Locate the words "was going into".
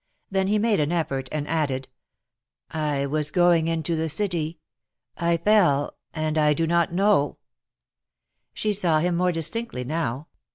2.73-3.95